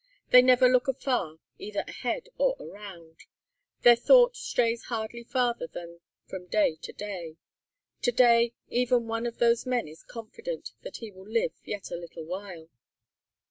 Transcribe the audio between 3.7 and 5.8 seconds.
Their thought strays hardly farther